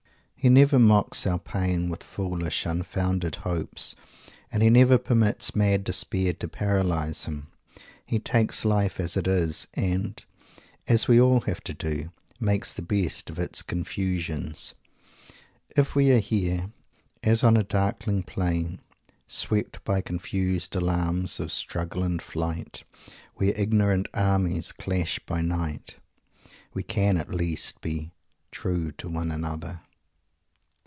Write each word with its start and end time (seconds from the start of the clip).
He 0.43 0.49
never 0.49 0.79
mocks 0.79 1.27
our 1.27 1.37
pain 1.37 1.87
with 1.87 2.01
foolish, 2.01 2.65
unfounded 2.65 3.35
hopes 3.35 3.93
and 4.51 4.63
he 4.63 4.71
never 4.71 4.97
permits 4.97 5.55
mad 5.55 5.83
despair 5.83 6.33
to 6.33 6.47
paralyse 6.47 7.25
him. 7.25 7.49
He 8.03 8.17
takes 8.17 8.65
life 8.65 8.99
as 8.99 9.15
it 9.15 9.27
is, 9.27 9.67
and, 9.75 10.19
as 10.87 11.07
we 11.07 11.21
all 11.21 11.41
have 11.41 11.61
to 11.65 11.75
do, 11.75 12.11
makes 12.39 12.73
the 12.73 12.81
best 12.81 13.29
of 13.29 13.37
its 13.37 13.61
confusions. 13.61 14.73
If 15.75 15.93
we 15.93 16.09
are 16.09 16.17
here 16.17 16.71
"as 17.23 17.43
on 17.43 17.55
a 17.55 17.61
darkling 17.61 18.23
plain, 18.23 18.81
swept 19.27 19.83
by 19.83 20.01
confused 20.01 20.75
alarms 20.75 21.39
of 21.39 21.51
struggle 21.51 22.01
and 22.01 22.19
flight, 22.19 22.83
where 23.35 23.53
ignorant 23.55 24.07
armies 24.15 24.71
clash 24.71 25.19
by 25.23 25.41
night," 25.41 25.97
we 26.73 26.81
can 26.81 27.17
at 27.17 27.29
least 27.29 27.79
be 27.81 28.11
"true 28.49 28.91
to 28.93 29.07
one 29.07 29.29
another." 29.29 29.81